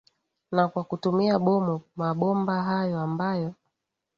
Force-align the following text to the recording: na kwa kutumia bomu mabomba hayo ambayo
na 0.51 0.67
kwa 0.67 0.83
kutumia 0.83 1.39
bomu 1.39 1.81
mabomba 1.95 2.63
hayo 2.63 2.99
ambayo 2.99 3.53